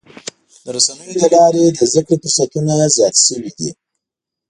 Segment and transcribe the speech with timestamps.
[0.63, 3.69] د رسنیو له لارې د زدهکړې فرصتونه زیات شوي دي.